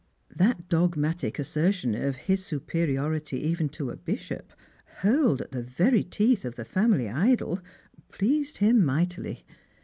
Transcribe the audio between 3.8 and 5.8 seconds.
a bishop, hurled at the